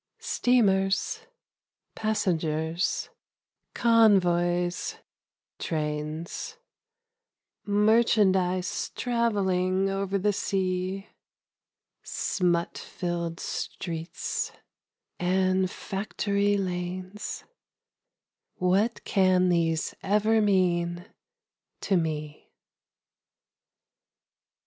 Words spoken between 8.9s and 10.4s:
travelling over the